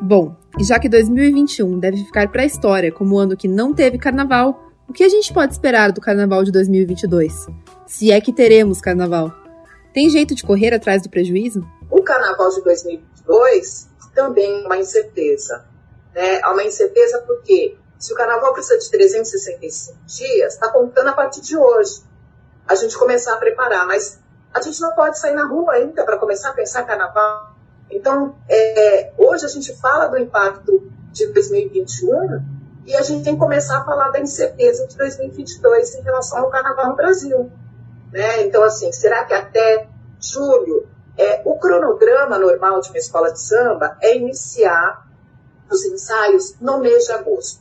Bom, 0.00 0.36
e 0.60 0.62
já 0.62 0.78
que 0.78 0.88
2021 0.88 1.80
deve 1.80 2.04
ficar 2.04 2.30
para 2.30 2.42
a 2.42 2.46
história 2.46 2.92
como 2.92 3.16
o 3.16 3.18
ano 3.18 3.36
que 3.36 3.48
não 3.48 3.74
teve 3.74 3.98
carnaval, 3.98 4.62
o 4.88 4.92
que 4.92 5.02
a 5.02 5.08
gente 5.08 5.34
pode 5.34 5.54
esperar 5.54 5.90
do 5.90 6.00
carnaval 6.00 6.44
de 6.44 6.52
2022? 6.52 7.48
Se 7.84 8.12
é 8.12 8.20
que 8.20 8.32
teremos 8.32 8.80
carnaval. 8.80 9.45
Tem 9.96 10.10
jeito 10.10 10.34
de 10.34 10.42
correr 10.42 10.74
atrás 10.74 11.02
do 11.02 11.08
prejuízo? 11.08 11.66
O 11.90 12.02
carnaval 12.02 12.50
de 12.50 12.60
2022 12.60 13.88
também 14.14 14.62
é 14.62 14.66
uma 14.66 14.76
incerteza. 14.76 15.64
Né? 16.14 16.38
Há 16.42 16.52
uma 16.52 16.62
incerteza 16.64 17.22
porque 17.26 17.78
se 17.98 18.12
o 18.12 18.14
carnaval 18.14 18.52
precisa 18.52 18.78
de 18.78 18.90
365 18.90 19.96
dias, 20.04 20.52
está 20.52 20.70
contando 20.70 21.08
a 21.08 21.12
partir 21.14 21.40
de 21.40 21.56
hoje. 21.56 22.02
A 22.68 22.74
gente 22.74 22.94
começar 22.98 23.32
a 23.32 23.36
preparar, 23.38 23.86
mas 23.86 24.20
a 24.52 24.60
gente 24.60 24.78
não 24.82 24.92
pode 24.92 25.18
sair 25.18 25.32
na 25.32 25.46
rua 25.46 25.72
ainda 25.72 26.04
para 26.04 26.18
começar 26.18 26.50
a 26.50 26.52
pensar 26.52 26.82
carnaval. 26.82 27.56
Então, 27.90 28.36
é, 28.50 29.14
hoje 29.16 29.46
a 29.46 29.48
gente 29.48 29.74
fala 29.80 30.08
do 30.08 30.18
impacto 30.18 30.92
de 31.10 31.26
2021 31.28 32.44
e 32.84 32.94
a 32.94 33.00
gente 33.00 33.24
tem 33.24 33.32
que 33.32 33.40
começar 33.40 33.78
a 33.78 33.84
falar 33.86 34.10
da 34.10 34.20
incerteza 34.20 34.86
de 34.86 34.94
2022 34.94 35.94
em 35.94 36.02
relação 36.02 36.40
ao 36.40 36.50
carnaval 36.50 36.90
no 36.90 36.96
Brasil. 36.96 37.50
Né? 38.16 38.44
Então, 38.44 38.62
assim, 38.62 38.90
será 38.92 39.26
que 39.26 39.34
até 39.34 39.86
julho, 40.18 40.88
é, 41.18 41.42
o 41.44 41.58
cronograma 41.58 42.38
normal 42.38 42.80
de 42.80 42.88
uma 42.88 42.96
escola 42.96 43.30
de 43.30 43.38
samba 43.42 43.98
é 44.00 44.16
iniciar 44.16 45.06
os 45.70 45.84
ensaios 45.84 46.54
no 46.58 46.78
mês 46.78 47.04
de 47.04 47.12
agosto. 47.12 47.60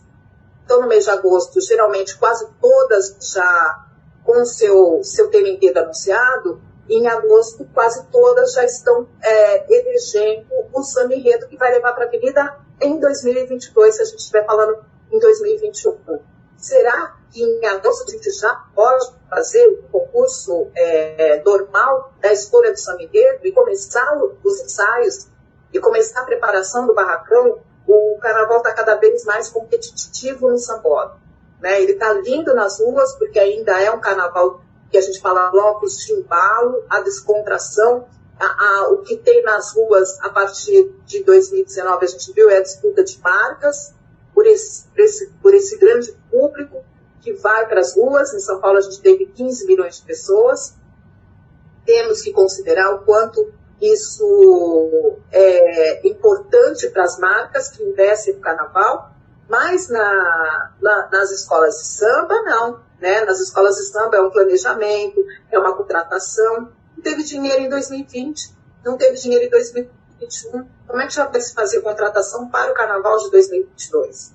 Então, 0.64 0.80
no 0.80 0.88
mês 0.88 1.04
de 1.04 1.10
agosto, 1.10 1.60
geralmente 1.60 2.18
quase 2.18 2.48
todas 2.62 3.18
já 3.34 3.86
com 4.24 4.46
seu, 4.46 5.04
seu 5.04 5.30
tema 5.30 5.50
inteiro 5.50 5.78
anunciado, 5.78 6.62
em 6.88 7.06
agosto, 7.06 7.68
quase 7.74 8.06
todas 8.06 8.54
já 8.54 8.64
estão 8.64 9.10
é, 9.22 9.76
elegendo 9.78 10.48
o 10.72 10.84
samba 10.84 11.16
enredo 11.16 11.50
que 11.50 11.58
vai 11.58 11.70
levar 11.74 11.92
para 11.92 12.06
a 12.06 12.08
avenida 12.08 12.56
em 12.80 12.98
2022, 12.98 13.94
se 13.94 14.02
a 14.02 14.06
gente 14.06 14.20
estiver 14.20 14.46
falando 14.46 14.78
em 15.12 15.20
2021. 15.20 16.35
Será 16.58 17.16
que 17.32 17.44
em 17.44 17.66
agosto 17.66 18.06
a 18.08 18.12
gente 18.12 18.32
já 18.32 18.54
pode 18.74 19.06
fazer 19.30 19.68
o 19.68 19.84
concurso 19.90 20.70
é, 20.76 21.42
normal 21.44 22.14
da 22.22 22.32
escolha 22.32 22.74
do 22.74 23.02
enredo 23.02 23.46
e 23.46 23.52
começar 23.52 24.08
os 24.44 24.62
ensaios 24.62 25.28
e 25.74 25.80
começar 25.80 26.22
a 26.22 26.26
preparação 26.26 26.88
do 26.88 26.94
barracão? 26.94 27.60
O 27.88 28.18
carnaval 28.20 28.58
está 28.58 28.74
cada 28.74 28.96
vez 28.96 29.24
mais 29.26 29.50
competitivo 29.50 30.50
no 30.50 30.58
sambódromo. 30.58 31.20
Né? 31.60 31.82
Ele 31.82 31.94
está 31.94 32.14
lindo 32.14 32.54
nas 32.54 32.80
ruas, 32.80 33.14
porque 33.16 33.40
ainda 33.40 33.80
é 33.80 33.92
um 33.92 34.00
carnaval 34.00 34.62
que 34.90 34.98
a 34.98 35.02
gente 35.02 35.20
fala 35.20 35.52
blocos 35.52 35.98
de 35.98 36.14
embalo, 36.14 36.84
a 36.90 37.02
descontração, 37.02 38.08
a, 38.40 38.46
a, 38.46 38.90
o 38.90 39.02
que 39.02 39.18
tem 39.18 39.42
nas 39.44 39.74
ruas 39.74 40.20
a 40.22 40.30
partir 40.30 40.94
de 41.06 41.24
2019 41.24 42.06
a 42.06 42.08
gente 42.08 42.34
viu 42.34 42.50
é 42.50 42.58
a 42.58 42.62
disputa 42.62 43.04
de 43.04 43.18
marcas 43.20 43.95
por 44.36 44.46
esse, 44.46 44.86
esse, 44.98 45.32
por 45.42 45.54
esse 45.54 45.77
grande 45.77 46.12
público 46.30 46.84
que 47.22 47.34
vai 47.34 47.65
para 47.68 47.80
as 47.80 47.96
ruas. 47.96 48.34
Em 48.34 48.39
São 48.39 48.60
Paulo 48.60 48.77
a 48.77 48.82
gente 48.82 49.01
teve 49.01 49.27
15 49.27 49.65
milhões 49.65 49.98
de 49.98 50.04
pessoas. 50.04 50.75
Temos 51.86 52.22
que 52.22 52.34
considerar 52.34 52.94
o 52.94 53.00
quanto 53.00 53.54
isso 53.82 55.18
é 55.32 56.08
importante 56.08 56.89
para 56.89 57.04
as 57.04 57.18
marcas 57.18 57.70
que 57.70 57.84
investem 57.84 58.36
no 58.36 58.42
carnaval, 58.42 59.12
mas 59.50 59.89
na, 59.89 60.74
na, 60.82 61.10
nas 61.12 61.32
escolas 61.32 61.75
de 61.75 61.88
samba, 61.88 62.42
não. 62.42 62.80
Né? 63.00 63.24
Nas 63.25 63.39
escolas 63.39 63.75
de 63.75 63.84
samba 63.86 64.18
é 64.18 64.22
um 64.22 64.32
planejamento, 64.32 65.24
é 65.51 65.58
uma 65.58 65.75
contratação. 65.75 66.72
Não 66.96 67.04
teve 67.04 67.24
dinheiro 67.24 67.62
em 67.62 67.70
2020, 67.70 68.54
não 68.84 68.98
teve 68.98 69.18
dinheiro 69.18 69.46
em 69.46 69.50
2021. 70.20 70.68
Como 70.88 71.02
é 71.02 71.08
que 71.08 71.14
já 71.14 71.26
vai 71.28 71.42
se 71.42 71.54
fazer 71.54 71.82
contratação 71.82 72.50
para 72.50 72.72
o 72.72 72.76
carnaval 72.76 73.18
de 73.18 73.32
2022? 73.32 74.34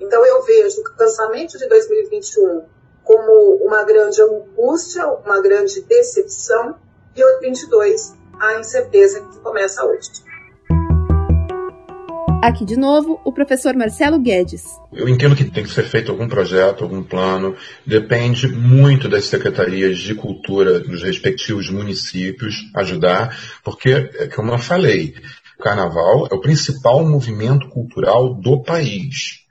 Então 0.00 0.24
eu 0.26 0.42
vejo 0.42 0.80
o 0.80 0.84
cansamento 0.84 1.58
de 1.58 1.68
2021 1.68 2.64
como 3.04 3.56
uma 3.64 3.82
grande 3.84 4.20
angústia, 4.22 5.06
uma 5.08 5.40
grande 5.40 5.80
decepção, 5.82 6.76
e 7.14 7.22
o 7.22 7.28
2022 7.40 8.14
a 8.38 8.58
incerteza 8.58 9.20
que 9.20 9.38
começa 9.40 9.84
hoje. 9.84 10.10
Aqui 12.42 12.64
de 12.64 12.76
novo, 12.76 13.20
o 13.24 13.30
professor 13.30 13.72
Marcelo 13.76 14.18
Guedes. 14.18 14.64
Eu 14.92 15.08
entendo 15.08 15.36
que 15.36 15.44
tem 15.44 15.62
que 15.62 15.70
ser 15.70 15.84
feito 15.84 16.10
algum 16.10 16.26
projeto, 16.26 16.82
algum 16.82 17.00
plano. 17.00 17.54
Depende 17.86 18.48
muito 18.48 19.08
das 19.08 19.26
secretarias 19.26 19.98
de 19.98 20.12
cultura 20.12 20.80
dos 20.80 21.04
respectivos 21.04 21.70
municípios 21.70 22.56
ajudar, 22.74 23.38
porque, 23.62 24.10
como 24.34 24.50
eu 24.50 24.58
falei, 24.58 25.14
o 25.56 25.62
carnaval 25.62 26.26
é 26.32 26.34
o 26.34 26.40
principal 26.40 27.06
movimento 27.06 27.68
cultural 27.68 28.34
do 28.34 28.60
país 28.60 29.41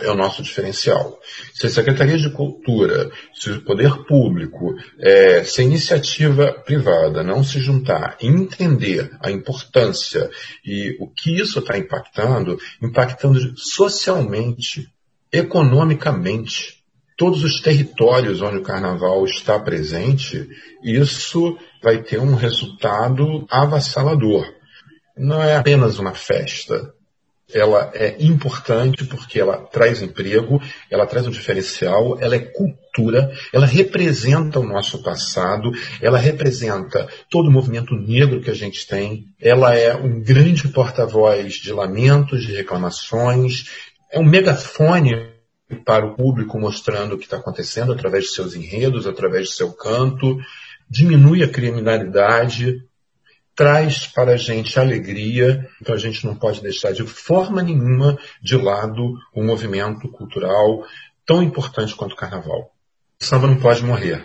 é 0.00 0.10
o 0.10 0.14
nosso 0.14 0.42
diferencial. 0.42 1.18
Se 1.54 1.66
a 1.66 1.70
Secretaria 1.70 2.18
de 2.18 2.30
Cultura, 2.30 3.10
se 3.34 3.50
o 3.50 3.64
poder 3.64 4.04
público, 4.04 4.74
é, 4.98 5.42
se 5.44 5.60
a 5.60 5.64
iniciativa 5.64 6.52
privada 6.52 7.22
não 7.22 7.42
se 7.42 7.60
juntar 7.60 8.16
e 8.20 8.26
entender 8.26 9.10
a 9.20 9.30
importância 9.30 10.30
e 10.64 10.96
o 11.00 11.08
que 11.08 11.38
isso 11.38 11.58
está 11.58 11.76
impactando, 11.76 12.58
impactando 12.82 13.38
socialmente, 13.56 14.88
economicamente, 15.32 16.78
todos 17.16 17.42
os 17.42 17.60
territórios 17.60 18.40
onde 18.40 18.58
o 18.58 18.62
carnaval 18.62 19.24
está 19.24 19.58
presente, 19.58 20.48
isso 20.82 21.58
vai 21.82 22.02
ter 22.02 22.20
um 22.20 22.34
resultado 22.34 23.46
avassalador. 23.50 24.46
Não 25.16 25.42
é 25.42 25.56
apenas 25.56 25.98
uma 25.98 26.14
festa, 26.14 26.94
ela 27.52 27.90
é 27.94 28.16
importante 28.20 29.04
porque 29.04 29.40
ela 29.40 29.56
traz 29.56 30.02
emprego, 30.02 30.60
ela 30.90 31.06
traz 31.06 31.26
um 31.26 31.30
diferencial, 31.30 32.18
ela 32.20 32.34
é 32.34 32.40
cultura, 32.40 33.32
ela 33.52 33.64
representa 33.64 34.60
o 34.60 34.66
nosso 34.66 35.02
passado, 35.02 35.72
ela 36.00 36.18
representa 36.18 37.08
todo 37.30 37.48
o 37.48 37.52
movimento 37.52 37.94
negro 37.94 38.40
que 38.40 38.50
a 38.50 38.54
gente 38.54 38.86
tem, 38.86 39.26
ela 39.40 39.74
é 39.74 39.96
um 39.96 40.20
grande 40.20 40.68
porta-voz 40.68 41.54
de 41.54 41.72
lamentos, 41.72 42.44
de 42.44 42.54
reclamações, 42.54 43.64
é 44.12 44.18
um 44.18 44.24
megafone 44.24 45.30
para 45.84 46.06
o 46.06 46.14
público 46.14 46.58
mostrando 46.58 47.14
o 47.14 47.18
que 47.18 47.24
está 47.24 47.38
acontecendo 47.38 47.92
através 47.92 48.24
de 48.24 48.30
seus 48.30 48.54
enredos, 48.54 49.06
através 49.06 49.48
do 49.48 49.54
seu 49.54 49.72
canto, 49.72 50.38
diminui 50.88 51.42
a 51.42 51.48
criminalidade, 51.48 52.82
traz 53.58 54.06
para 54.06 54.34
a 54.34 54.36
gente 54.36 54.78
alegria, 54.78 55.68
então 55.82 55.92
a 55.92 55.98
gente 55.98 56.24
não 56.24 56.36
pode 56.36 56.62
deixar 56.62 56.92
de 56.92 57.02
forma 57.02 57.60
nenhuma 57.60 58.16
de 58.40 58.56
lado 58.56 59.14
o 59.34 59.42
movimento 59.42 60.08
cultural 60.12 60.84
tão 61.26 61.42
importante 61.42 61.92
quanto 61.92 62.12
o 62.12 62.16
carnaval. 62.16 62.70
O 63.20 63.24
samba 63.24 63.48
não 63.48 63.56
pode 63.56 63.82
morrer. 63.82 64.24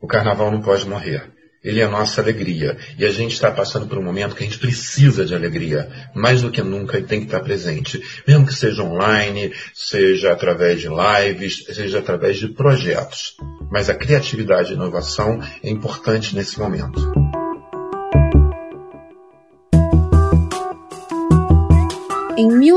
O 0.00 0.06
carnaval 0.06 0.52
não 0.52 0.62
pode 0.62 0.88
morrer. 0.88 1.32
Ele 1.64 1.80
é 1.80 1.82
a 1.82 1.90
nossa 1.90 2.20
alegria. 2.20 2.78
E 2.96 3.04
a 3.04 3.10
gente 3.10 3.32
está 3.32 3.50
passando 3.50 3.88
por 3.88 3.98
um 3.98 4.04
momento 4.04 4.36
que 4.36 4.44
a 4.44 4.46
gente 4.46 4.60
precisa 4.60 5.26
de 5.26 5.34
alegria. 5.34 5.90
Mais 6.14 6.40
do 6.40 6.52
que 6.52 6.62
nunca 6.62 6.96
e 6.96 7.02
tem 7.02 7.18
que 7.18 7.26
estar 7.26 7.40
presente. 7.40 8.00
Mesmo 8.26 8.46
que 8.46 8.54
seja 8.54 8.84
online, 8.84 9.52
seja 9.74 10.30
através 10.30 10.80
de 10.80 10.88
lives, 10.88 11.64
seja 11.64 11.98
através 11.98 12.38
de 12.38 12.48
projetos. 12.48 13.34
Mas 13.68 13.90
a 13.90 13.94
criatividade 13.94 14.70
e 14.70 14.72
a 14.74 14.76
inovação 14.76 15.42
é 15.60 15.68
importante 15.68 16.36
nesse 16.36 16.56
momento. 16.56 17.39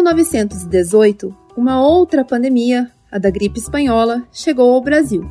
1918, 0.04 1.34
uma 1.56 1.82
outra 1.82 2.26
pandemia, 2.26 2.92
a 3.10 3.18
da 3.18 3.30
gripe 3.30 3.60
espanhola, 3.60 4.24
chegou 4.34 4.74
ao 4.74 4.82
Brasil. 4.82 5.26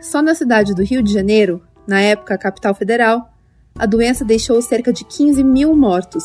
Só 0.00 0.20
na 0.20 0.34
cidade 0.34 0.74
do 0.74 0.82
Rio 0.82 1.02
de 1.02 1.12
Janeiro, 1.12 1.62
na 1.86 2.00
época 2.00 2.36
capital 2.36 2.74
federal, 2.74 3.32
a 3.74 3.86
doença 3.86 4.24
deixou 4.24 4.60
cerca 4.60 4.92
de 4.92 5.04
15 5.04 5.42
mil 5.42 5.74
mortos. 5.74 6.24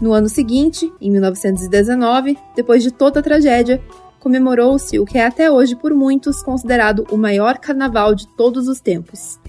No 0.00 0.12
ano 0.12 0.28
seguinte, 0.28 0.92
em 1.00 1.10
1919, 1.10 2.38
depois 2.54 2.82
de 2.82 2.92
toda 2.92 3.18
a 3.18 3.22
tragédia, 3.22 3.82
comemorou-se 4.20 4.96
o 4.98 5.04
que 5.04 5.18
é 5.18 5.26
até 5.26 5.50
hoje 5.50 5.74
por 5.74 5.92
muitos 5.92 6.42
considerado 6.42 7.06
o 7.10 7.16
maior 7.16 7.58
carnaval 7.58 8.14
de 8.14 8.28
todos 8.36 8.68
os 8.68 8.80
tempos. 8.80 9.40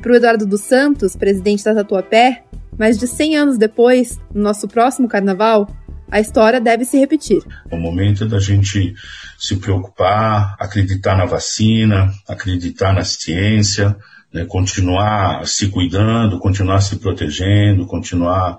Para 0.00 0.12
o 0.12 0.14
Eduardo 0.14 0.46
dos 0.46 0.60
Santos, 0.60 1.16
presidente 1.16 1.64
da 1.64 1.74
Tatuapé, 1.74 2.44
mais 2.78 2.96
de 2.96 3.08
100 3.08 3.36
anos 3.36 3.58
depois, 3.58 4.20
no 4.32 4.42
nosso 4.42 4.68
próximo 4.68 5.08
carnaval, 5.08 5.66
a 6.10 6.20
história 6.20 6.60
deve 6.60 6.84
se 6.84 6.98
repetir. 6.98 7.42
O 7.70 7.76
momento 7.76 8.26
da 8.26 8.38
gente 8.38 8.94
se 9.38 9.56
preocupar, 9.56 10.56
acreditar 10.58 11.16
na 11.16 11.24
vacina, 11.24 12.12
acreditar 12.26 12.92
na 12.92 13.04
ciência, 13.04 13.96
né, 14.32 14.44
continuar 14.44 15.46
se 15.46 15.68
cuidando, 15.68 16.38
continuar 16.38 16.80
se 16.80 16.96
protegendo, 16.96 17.86
continuar 17.86 18.58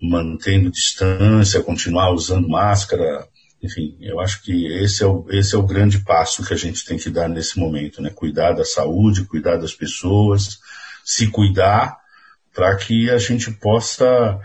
mantendo 0.00 0.70
distância, 0.70 1.62
continuar 1.62 2.12
usando 2.12 2.48
máscara. 2.48 3.26
Enfim, 3.62 3.96
eu 4.00 4.20
acho 4.20 4.42
que 4.42 4.66
esse 4.66 5.02
é, 5.02 5.06
o, 5.06 5.26
esse 5.30 5.54
é 5.54 5.58
o 5.58 5.66
grande 5.66 6.00
passo 6.00 6.44
que 6.44 6.52
a 6.52 6.56
gente 6.56 6.84
tem 6.84 6.98
que 6.98 7.10
dar 7.10 7.28
nesse 7.28 7.58
momento, 7.58 8.02
né? 8.02 8.10
Cuidar 8.14 8.52
da 8.52 8.64
saúde, 8.64 9.24
cuidar 9.24 9.56
das 9.56 9.74
pessoas, 9.74 10.58
se 11.04 11.28
cuidar 11.28 11.96
para 12.54 12.74
que 12.76 13.10
a 13.10 13.18
gente 13.18 13.50
possa 13.52 14.38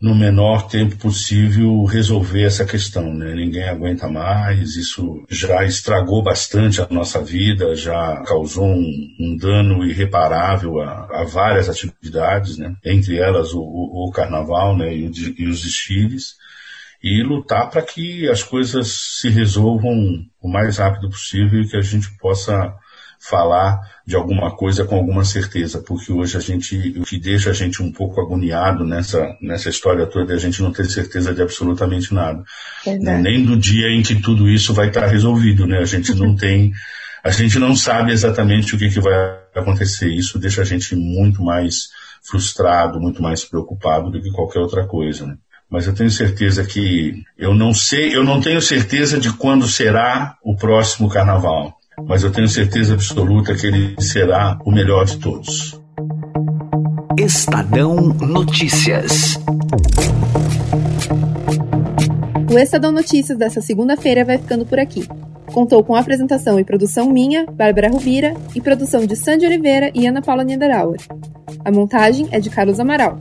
no 0.00 0.14
menor 0.14 0.68
tempo 0.68 0.96
possível 0.96 1.84
resolver 1.84 2.42
essa 2.42 2.66
questão, 2.66 3.14
né? 3.14 3.34
Ninguém 3.34 3.66
aguenta 3.66 4.06
mais, 4.06 4.76
isso 4.76 5.24
já 5.28 5.64
estragou 5.64 6.22
bastante 6.22 6.82
a 6.82 6.86
nossa 6.90 7.22
vida, 7.22 7.74
já 7.74 8.22
causou 8.26 8.66
um, 8.66 9.16
um 9.18 9.36
dano 9.36 9.84
irreparável 9.84 10.80
a, 10.82 11.22
a, 11.22 11.24
várias 11.24 11.68
atividades, 11.68 12.58
né? 12.58 12.74
Entre 12.84 13.18
elas 13.18 13.54
o, 13.54 13.60
o, 13.60 14.08
o 14.08 14.12
carnaval, 14.12 14.76
né? 14.76 14.94
E, 14.94 15.08
o, 15.08 15.12
e 15.38 15.48
os 15.48 15.62
desfiles 15.62 16.34
e 17.02 17.22
lutar 17.22 17.70
para 17.70 17.82
que 17.82 18.28
as 18.28 18.42
coisas 18.42 19.18
se 19.20 19.28
resolvam 19.28 20.24
o 20.40 20.48
mais 20.48 20.78
rápido 20.78 21.08
possível 21.08 21.60
e 21.60 21.68
que 21.68 21.76
a 21.76 21.82
gente 21.82 22.08
possa 22.18 22.74
falar 23.20 23.80
de 24.06 24.14
alguma 24.14 24.54
coisa 24.54 24.84
com 24.84 24.96
alguma 24.96 25.24
certeza, 25.24 25.82
porque 25.82 26.12
hoje 26.12 26.36
a 26.36 26.40
gente, 26.40 26.94
o 26.98 27.02
que 27.02 27.18
deixa 27.18 27.50
a 27.50 27.52
gente 27.52 27.82
um 27.82 27.90
pouco 27.90 28.20
agoniado 28.20 28.84
nessa, 28.84 29.36
nessa 29.40 29.68
história 29.68 30.06
toda 30.06 30.32
é 30.32 30.36
a 30.36 30.38
gente 30.38 30.62
não 30.62 30.72
ter 30.72 30.84
certeza 30.86 31.34
de 31.34 31.42
absolutamente 31.42 32.14
nada. 32.14 32.42
Né? 32.86 33.18
Nem 33.18 33.44
do 33.44 33.56
dia 33.56 33.88
em 33.88 34.02
que 34.02 34.20
tudo 34.20 34.48
isso 34.48 34.72
vai 34.72 34.88
estar 34.88 35.06
resolvido, 35.06 35.66
né? 35.66 35.78
A 35.78 35.84
gente 35.84 36.14
não 36.14 36.34
tem, 36.36 36.72
a 37.24 37.30
gente 37.30 37.58
não 37.58 37.74
sabe 37.74 38.12
exatamente 38.12 38.74
o 38.74 38.78
que, 38.78 38.90
que 38.90 39.00
vai 39.00 39.14
acontecer. 39.54 40.08
Isso 40.08 40.38
deixa 40.38 40.62
a 40.62 40.64
gente 40.64 40.94
muito 40.94 41.42
mais 41.42 41.88
frustrado, 42.22 43.00
muito 43.00 43.22
mais 43.22 43.44
preocupado 43.44 44.10
do 44.10 44.20
que 44.20 44.30
qualquer 44.30 44.60
outra 44.60 44.86
coisa, 44.86 45.26
né? 45.26 45.36
mas 45.68 45.86
eu 45.86 45.94
tenho 45.94 46.10
certeza 46.10 46.64
que 46.64 47.24
eu 47.36 47.52
não 47.52 47.74
sei, 47.74 48.14
eu 48.14 48.22
não 48.22 48.40
tenho 48.40 48.60
certeza 48.62 49.18
de 49.18 49.32
quando 49.32 49.66
será 49.66 50.36
o 50.44 50.56
próximo 50.56 51.08
carnaval 51.08 51.76
mas 52.04 52.22
eu 52.22 52.30
tenho 52.30 52.48
certeza 52.48 52.94
absoluta 52.94 53.54
que 53.54 53.66
ele 53.66 53.96
será 53.98 54.58
o 54.64 54.70
melhor 54.70 55.04
de 55.04 55.18
todos. 55.18 55.80
Estadão 57.18 57.96
Notícias. 57.96 59.38
O 62.52 62.58
Estadão 62.58 62.92
Notícias 62.92 63.38
dessa 63.38 63.60
segunda-feira 63.60 64.24
vai 64.24 64.38
ficando 64.38 64.66
por 64.66 64.78
aqui. 64.78 65.06
Contou 65.52 65.82
com 65.82 65.94
apresentação 65.94 66.60
e 66.60 66.64
produção 66.64 67.10
minha, 67.10 67.46
Bárbara 67.46 67.88
Rubira, 67.88 68.34
e 68.54 68.60
produção 68.60 69.06
de 69.06 69.16
Sandy 69.16 69.46
Oliveira 69.46 69.90
e 69.94 70.06
Ana 70.06 70.20
Paula 70.20 70.44
Niederauer. 70.44 71.00
A 71.64 71.70
montagem 71.70 72.28
é 72.30 72.38
de 72.38 72.50
Carlos 72.50 72.78
Amaral. 72.78 73.18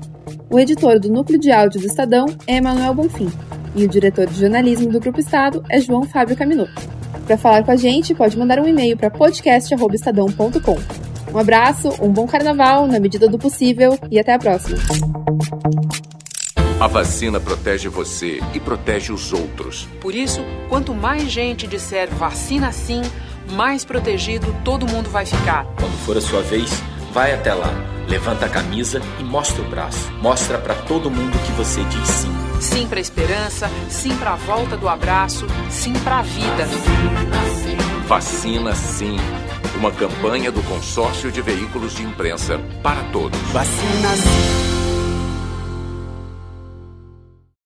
O 0.49 0.59
editor 0.59 0.99
do 0.99 1.09
núcleo 1.09 1.39
de 1.39 1.51
áudio 1.51 1.79
do 1.79 1.88
Estadão 1.88 2.25
é 2.45 2.57
Emanuel 2.57 2.93
Bonfim. 2.93 3.31
E 3.75 3.83
o 3.83 3.89
diretor 3.89 4.25
de 4.25 4.39
jornalismo 4.39 4.89
do 4.89 4.99
Grupo 4.99 5.19
Estado 5.19 5.63
é 5.69 5.79
João 5.79 6.03
Fábio 6.03 6.35
Caminoto. 6.35 6.81
Para 7.25 7.38
falar 7.38 7.63
com 7.63 7.71
a 7.71 7.75
gente, 7.75 8.15
pode 8.15 8.38
mandar 8.38 8.59
um 8.59 8.67
e-mail 8.67 8.95
para 8.95 9.09
podcast@estadão.com. 9.09 10.77
Um 11.33 11.38
abraço, 11.38 11.89
um 12.01 12.09
bom 12.09 12.25
carnaval 12.25 12.88
na 12.88 12.99
medida 12.99 13.27
do 13.27 13.38
possível 13.38 13.99
e 14.09 14.17
até 14.17 14.33
a 14.33 14.39
próxima. 14.39 14.77
A 16.79 16.88
vacina 16.88 17.39
protege 17.39 17.89
você 17.89 18.39
e 18.53 18.59
protege 18.59 19.11
os 19.11 19.33
outros. 19.33 19.88
Por 19.99 20.13
isso, 20.13 20.41
quanto 20.69 20.93
mais 20.93 21.23
gente 21.23 21.67
disser 21.67 22.09
vacina 22.09 22.71
sim, 22.71 23.01
mais 23.51 23.83
protegido 23.83 24.55
todo 24.63 24.88
mundo 24.88 25.09
vai 25.09 25.25
ficar. 25.25 25.65
Quando 25.79 25.97
for 26.05 26.17
a 26.17 26.21
sua 26.21 26.41
vez, 26.41 26.69
vai 27.11 27.33
até 27.33 27.53
lá, 27.53 27.73
levanta 28.07 28.45
a 28.45 28.49
camisa 28.49 29.01
e 29.19 29.23
mostra 29.23 29.61
o 29.61 29.69
braço. 29.69 30.11
Mostra 30.21 30.57
para 30.57 30.75
todo 30.75 31.11
mundo 31.11 31.37
que 31.45 31.51
você 31.53 31.83
diz 31.83 32.07
sim. 32.07 32.31
Sim 32.61 32.87
para 32.87 32.99
a 32.99 33.01
esperança, 33.01 33.69
sim 33.89 34.15
para 34.17 34.33
a 34.33 34.35
volta 34.35 34.77
do 34.77 34.87
abraço, 34.87 35.45
sim 35.69 35.93
para 35.93 36.19
a 36.19 36.21
vida. 36.21 36.67
Vacina 38.07 38.73
sim. 38.75 39.17
Uma 39.77 39.91
campanha 39.91 40.51
do 40.51 40.63
consórcio 40.63 41.31
de 41.31 41.41
veículos 41.41 41.95
de 41.95 42.03
imprensa 42.03 42.59
para 42.81 43.03
todos. 43.11 43.39
Vacina 43.51 44.15
sim. 44.15 44.64